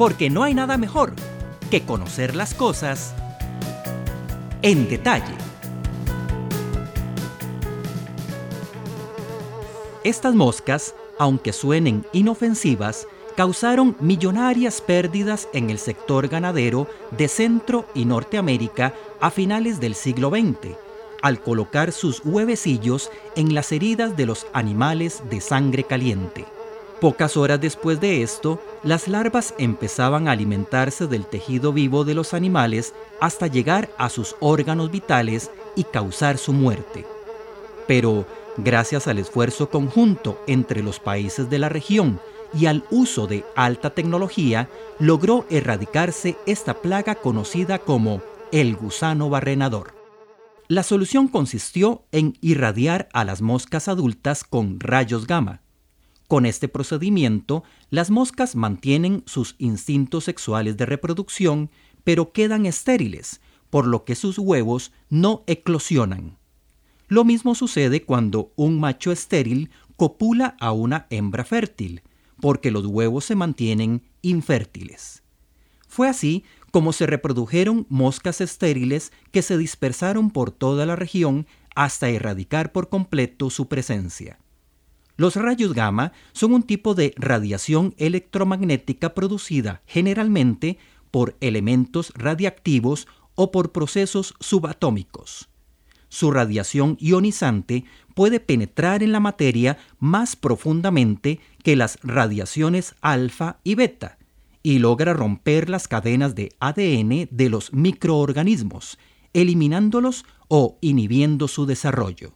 [0.00, 1.12] porque no hay nada mejor
[1.70, 3.14] que conocer las cosas
[4.62, 5.34] en detalle.
[10.02, 18.06] Estas moscas, aunque suenen inofensivas, causaron millonarias pérdidas en el sector ganadero de Centro y
[18.06, 20.76] Norteamérica a finales del siglo XX,
[21.20, 26.46] al colocar sus huevecillos en las heridas de los animales de sangre caliente.
[27.00, 32.34] Pocas horas después de esto, las larvas empezaban a alimentarse del tejido vivo de los
[32.34, 37.06] animales hasta llegar a sus órganos vitales y causar su muerte.
[37.86, 38.26] Pero,
[38.58, 42.20] gracias al esfuerzo conjunto entre los países de la región
[42.52, 48.20] y al uso de alta tecnología, logró erradicarse esta plaga conocida como
[48.52, 49.94] el gusano barrenador.
[50.68, 55.62] La solución consistió en irradiar a las moscas adultas con rayos gamma.
[56.30, 61.72] Con este procedimiento, las moscas mantienen sus instintos sexuales de reproducción,
[62.04, 66.38] pero quedan estériles, por lo que sus huevos no eclosionan.
[67.08, 72.02] Lo mismo sucede cuando un macho estéril copula a una hembra fértil,
[72.40, 75.24] porque los huevos se mantienen infértiles.
[75.88, 82.08] Fue así como se reprodujeron moscas estériles que se dispersaron por toda la región hasta
[82.08, 84.38] erradicar por completo su presencia.
[85.20, 90.78] Los rayos gamma son un tipo de radiación electromagnética producida generalmente
[91.10, 95.50] por elementos radiactivos o por procesos subatómicos.
[96.08, 103.74] Su radiación ionizante puede penetrar en la materia más profundamente que las radiaciones alfa y
[103.74, 104.16] beta
[104.62, 108.98] y logra romper las cadenas de ADN de los microorganismos,
[109.34, 112.32] eliminándolos o inhibiendo su desarrollo.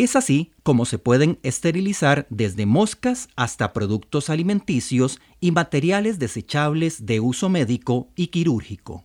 [0.00, 7.20] Es así como se pueden esterilizar desde moscas hasta productos alimenticios y materiales desechables de
[7.20, 9.04] uso médico y quirúrgico.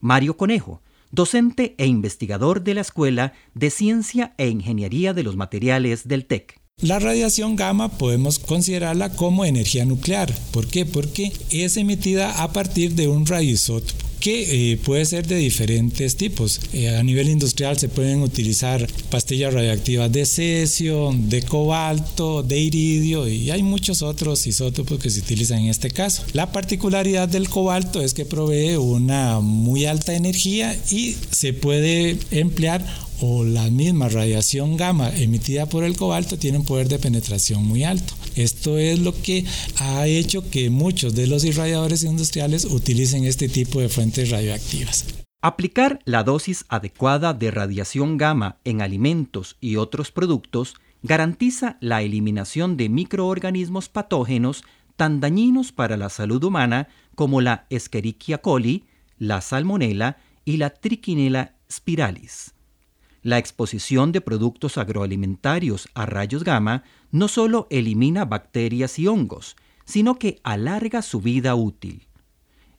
[0.00, 0.80] Mario Conejo,
[1.10, 6.58] docente e investigador de la Escuela de Ciencia e Ingeniería de los Materiales del TEC.
[6.80, 10.34] La radiación gamma podemos considerarla como energía nuclear.
[10.52, 10.86] ¿Por qué?
[10.86, 16.60] Porque es emitida a partir de un radioisótopo que eh, puede ser de diferentes tipos.
[16.72, 23.26] Eh, a nivel industrial se pueden utilizar pastillas radioactivas de cesio, de cobalto, de iridio
[23.26, 26.22] y hay muchos otros isótopos que se utilizan en este caso.
[26.32, 32.84] La particularidad del cobalto es que provee una muy alta energía y se puede emplear
[33.20, 37.84] o la misma radiación gamma emitida por el cobalto tiene un poder de penetración muy
[37.84, 38.14] alto.
[38.34, 39.44] Esto es lo que
[39.78, 45.06] ha hecho que muchos de los irradiadores industriales utilicen este tipo de fuentes radioactivas.
[45.42, 52.76] Aplicar la dosis adecuada de radiación gamma en alimentos y otros productos garantiza la eliminación
[52.76, 54.64] de microorganismos patógenos
[54.96, 58.84] tan dañinos para la salud humana como la Escherichia coli,
[59.18, 62.52] la Salmonella y la Trichinella spiralis.
[63.22, 70.18] La exposición de productos agroalimentarios a rayos gamma no solo elimina bacterias y hongos, sino
[70.18, 72.06] que alarga su vida útil.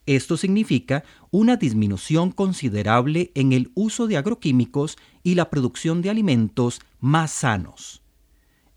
[0.08, 6.82] Esto significa una disminución considerable en el uso de agroquímicos y la producción de alimentos
[7.00, 8.02] más sanos.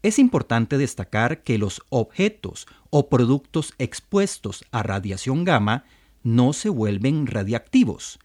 [0.02, 5.84] Es importante destacar que los objetos o productos expuestos a radiación gamma
[6.22, 8.18] no se vuelven radiactivos,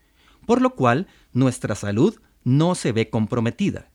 [0.46, 3.92] por lo cual nuestra salud no se ve comprometida.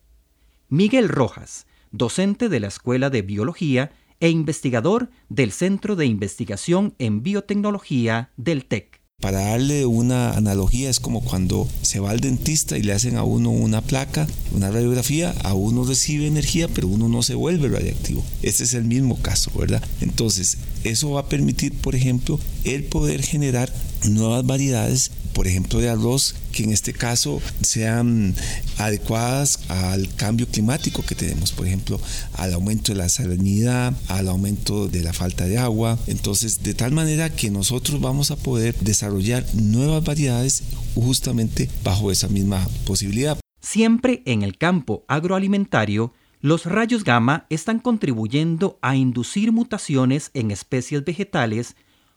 [0.68, 7.22] Miguel Rojas, docente de la Escuela de Biología e investigador del Centro de Investigación en
[7.22, 9.04] Biotecnología del TEC.
[9.20, 13.22] Para darle una analogía, es como cuando se va al dentista y le hacen a
[13.22, 18.22] uno una placa, una radiografía, a uno recibe energía, pero uno no se vuelve radiactivo.
[18.42, 19.82] Este es el mismo caso, ¿verdad?
[20.00, 23.72] Entonces, eso va a permitir, por ejemplo, el poder generar
[24.06, 28.34] nuevas variedades por ejemplo, de arroz, que en este caso sean
[28.78, 32.00] adecuadas al cambio climático que tenemos, por ejemplo,
[32.34, 35.98] al aumento de la salinidad, al aumento de la falta de agua.
[36.06, 40.62] Entonces, de tal manera que nosotros vamos a poder desarrollar nuevas variedades
[40.94, 43.38] justamente bajo esa misma posibilidad.
[43.60, 51.02] Siempre en el campo agroalimentario, los rayos gamma están contribuyendo a inducir mutaciones en especies
[51.02, 51.74] vegetales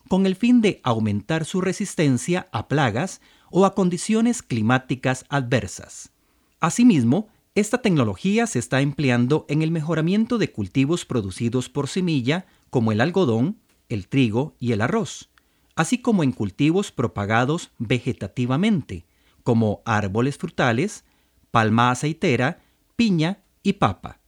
[0.07, 6.11] con el fin de aumentar su resistencia a plagas o a condiciones climáticas adversas.
[6.59, 12.91] Asimismo, esta tecnología se está empleando en el mejoramiento de cultivos producidos por semilla, como
[12.91, 13.57] el algodón,
[13.89, 15.29] el trigo y el arroz,
[15.75, 19.05] así como en cultivos propagados vegetativamente,
[19.43, 21.03] como árboles frutales,
[21.51, 22.61] palma aceitera,
[22.95, 24.19] piña y papa.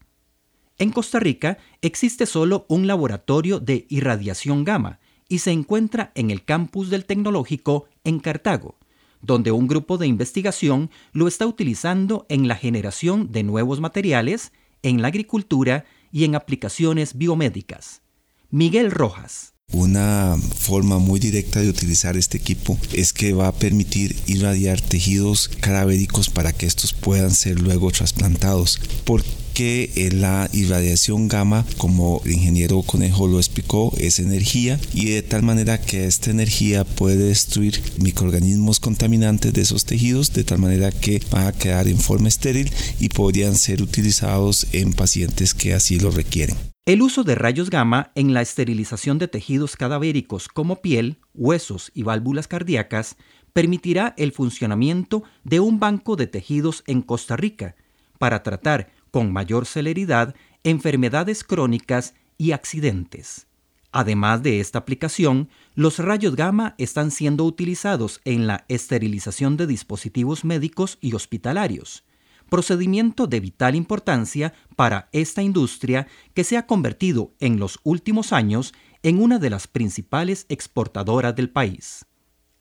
[0.78, 5.00] En Costa Rica existe solo un laboratorio de irradiación gamma,
[5.30, 8.76] y se encuentra en el campus del tecnológico en Cartago,
[9.22, 14.52] donde un grupo de investigación lo está utilizando en la generación de nuevos materiales,
[14.84, 18.02] en la agricultura y en aplicaciones biomédicas.
[18.50, 19.54] Miguel Rojas.
[19.72, 25.48] Una forma muy directa de utilizar este equipo es que va a permitir irradiar tejidos
[25.48, 28.82] cadavéricos para que estos puedan ser luego trasplantados.
[29.06, 35.22] Porque eh, la irradiación gamma, como el ingeniero Conejo lo explicó, es energía y de
[35.22, 40.92] tal manera que esta energía puede destruir microorganismos contaminantes de esos tejidos de tal manera
[40.92, 46.00] que van a quedar en forma estéril y podrían ser utilizados en pacientes que así
[46.00, 46.56] lo requieren.
[46.86, 52.04] El uso de rayos gamma en la esterilización de tejidos cadavéricos como piel, huesos y
[52.04, 53.18] válvulas cardíacas
[53.54, 57.76] permitirá el funcionamiento de un banco de tejidos en Costa Rica
[58.18, 63.48] para tratar con mayor celeridad enfermedades crónicas y accidentes.
[63.92, 70.46] Además de esta aplicación, los rayos gamma están siendo utilizados en la esterilización de dispositivos
[70.46, 72.04] médicos y hospitalarios,
[72.50, 78.74] procedimiento de vital importancia para esta industria que se ha convertido en los últimos años
[79.02, 82.06] en una de las principales exportadoras del país.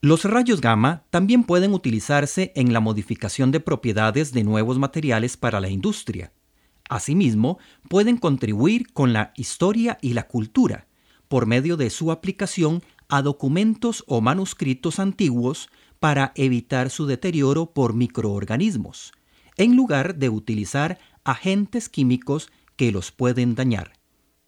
[0.01, 5.59] Los rayos gamma también pueden utilizarse en la modificación de propiedades de nuevos materiales para
[5.59, 6.31] la industria.
[6.89, 10.87] Asimismo, pueden contribuir con la historia y la cultura
[11.29, 15.69] por medio de su aplicación a documentos o manuscritos antiguos
[15.99, 19.13] para evitar su deterioro por microorganismos,
[19.55, 23.93] en lugar de utilizar agentes químicos que los pueden dañar.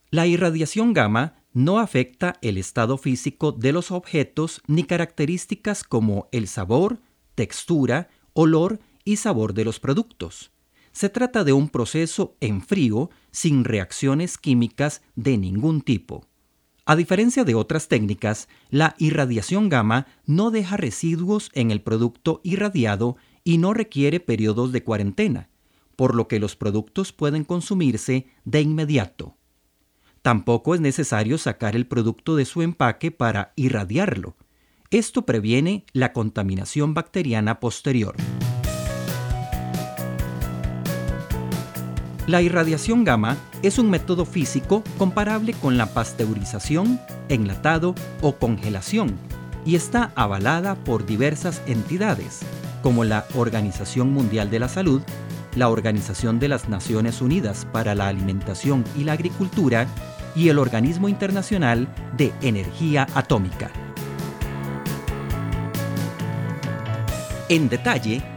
[0.10, 6.48] La irradiación gamma no afecta el estado físico de los objetos ni características como el
[6.48, 7.00] sabor,
[7.36, 10.52] textura, olor y sabor de los productos.
[10.92, 16.28] Se trata de un proceso en frío sin reacciones químicas de ningún tipo.
[16.86, 23.16] A diferencia de otras técnicas, la irradiación gamma no deja residuos en el producto irradiado
[23.44, 25.50] y no requiere periodos de cuarentena,
[25.96, 29.38] por lo que los productos pueden consumirse de inmediato.
[30.22, 34.36] Tampoco es necesario sacar el producto de su empaque para irradiarlo.
[34.92, 38.16] Esto previene la contaminación bacteriana posterior.
[42.28, 49.16] La irradiación gamma es un método físico comparable con la pasteurización, enlatado o congelación
[49.66, 52.42] y está avalada por diversas entidades,
[52.84, 55.02] como la Organización Mundial de la Salud,
[55.56, 59.88] la Organización de las Naciones Unidas para la Alimentación y la Agricultura
[60.36, 63.72] y el Organismo Internacional de Energía Atómica.
[67.50, 68.22] En detalle,